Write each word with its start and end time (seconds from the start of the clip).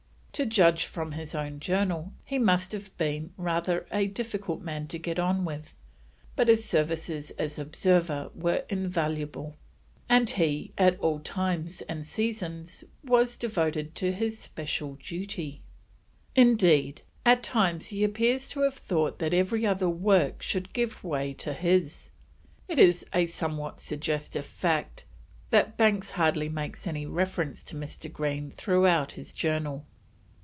To 0.35 0.45
judge 0.47 0.85
from 0.87 1.11
his 1.11 1.35
own 1.35 1.59
Journal, 1.59 2.13
he 2.25 2.39
must 2.39 2.71
have 2.71 2.97
been 2.97 3.31
rather 3.37 3.85
a 3.91 4.07
difficult 4.07 4.59
man 4.63 4.87
to 4.87 4.97
get 4.97 5.19
on 5.19 5.45
with, 5.45 5.75
but 6.35 6.47
his 6.47 6.65
services 6.65 7.29
as 7.37 7.59
observer 7.59 8.31
were 8.33 8.63
invaluable, 8.67 9.55
and 10.09 10.27
he 10.27 10.73
at 10.79 10.99
all 10.99 11.19
times 11.19 11.83
and 11.83 12.07
seasons 12.07 12.83
was 13.03 13.37
devoted 13.37 13.93
to 13.95 14.11
his 14.13 14.39
special 14.39 14.95
duty: 14.95 15.61
indeed, 16.35 17.03
at 17.23 17.43
times 17.43 17.89
he 17.89 18.03
appears 18.03 18.49
to 18.49 18.61
have 18.61 18.73
thought 18.73 19.19
that 19.19 19.35
every 19.35 19.63
other 19.63 19.89
work 19.89 20.41
should 20.41 20.73
give 20.73 21.03
way 21.03 21.35
to 21.35 21.53
his. 21.53 22.09
It 22.67 22.79
is 22.79 23.05
a 23.13 23.27
somewhat 23.27 23.79
suggestive 23.79 24.45
fact 24.47 25.05
that 25.51 25.77
Banks 25.77 26.11
hardly 26.11 26.49
makes 26.49 26.87
any 26.87 27.05
reference 27.05 27.63
to 27.65 27.75
Mr. 27.75 28.11
Green 28.11 28.49
throughout 28.49 29.11
his 29.11 29.33
Journal. 29.33 29.85